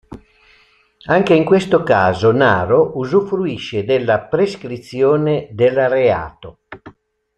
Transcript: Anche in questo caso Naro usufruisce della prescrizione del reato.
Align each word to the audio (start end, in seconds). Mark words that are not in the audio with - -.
Anche 1.09 1.35
in 1.35 1.45
questo 1.45 1.83
caso 1.83 2.31
Naro 2.31 2.97
usufruisce 2.97 3.85
della 3.85 4.19
prescrizione 4.21 5.49
del 5.51 5.87
reato. 5.89 6.61